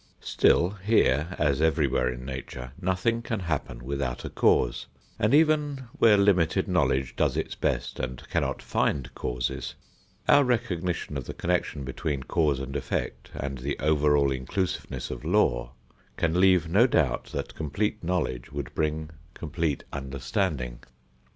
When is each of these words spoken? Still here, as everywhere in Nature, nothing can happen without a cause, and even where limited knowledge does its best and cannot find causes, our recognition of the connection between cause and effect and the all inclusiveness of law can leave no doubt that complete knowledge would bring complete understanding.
Still 0.23 0.71
here, 0.83 1.35
as 1.37 1.61
everywhere 1.61 2.09
in 2.11 2.25
Nature, 2.25 2.71
nothing 2.81 3.21
can 3.21 3.41
happen 3.41 3.83
without 3.85 4.25
a 4.25 4.31
cause, 4.31 4.87
and 5.19 5.31
even 5.31 5.83
where 5.99 6.17
limited 6.17 6.67
knowledge 6.67 7.15
does 7.15 7.37
its 7.37 7.53
best 7.53 7.99
and 7.99 8.27
cannot 8.27 8.63
find 8.63 9.13
causes, 9.13 9.75
our 10.27 10.43
recognition 10.43 11.17
of 11.17 11.25
the 11.25 11.35
connection 11.35 11.83
between 11.83 12.23
cause 12.23 12.59
and 12.59 12.75
effect 12.75 13.29
and 13.35 13.59
the 13.59 13.79
all 13.79 14.31
inclusiveness 14.31 15.11
of 15.11 15.23
law 15.23 15.73
can 16.17 16.41
leave 16.41 16.67
no 16.67 16.87
doubt 16.87 17.25
that 17.25 17.53
complete 17.53 18.03
knowledge 18.03 18.51
would 18.51 18.73
bring 18.73 19.11
complete 19.35 19.83
understanding. 19.93 20.79